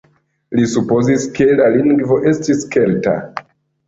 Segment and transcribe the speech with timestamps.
[0.59, 3.15] Li supozis, ke la lingvo estis kelta.